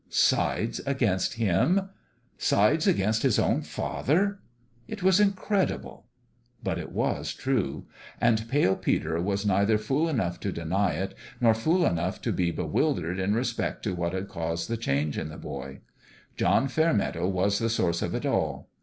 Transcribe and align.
Sides 0.09 0.81
against 0.87 1.35
him? 1.35 1.89
Sides 2.35 2.87
against 2.87 3.21
FATHER 3.21 3.27
AND 3.27 3.33
SON 3.35 3.53
291 3.61 3.61
his 3.61 3.67
own 3.67 3.83
father? 3.83 4.39
It 4.87 5.03
was 5.03 5.19
incredible 5.19 5.93
1 6.63 6.63
But 6.63 6.79
it 6.79 6.91
was 6.91 7.35
true; 7.35 7.85
and 8.19 8.49
Pale 8.49 8.77
Peter 8.77 9.21
was 9.21 9.45
neither 9.45 9.77
fool 9.77 10.09
enough 10.09 10.39
to 10.39 10.51
deny 10.51 10.93
it, 10.93 11.13
nor 11.39 11.53
fool 11.53 11.85
enough 11.85 12.19
to 12.23 12.31
be 12.33 12.49
bewildered 12.49 13.19
in 13.19 13.35
respect 13.35 13.83
to 13.83 13.93
what 13.93 14.13
had 14.13 14.27
caused 14.27 14.71
the 14.71 14.77
change 14.77 15.19
in 15.19 15.29
the 15.29 15.37
boy. 15.37 15.81
John 16.35 16.67
Fairmeadow 16.67 17.27
was 17.29 17.59
the 17.59 17.69
source 17.69 18.01
of 18.01 18.15
it 18.15 18.25
all. 18.25 18.71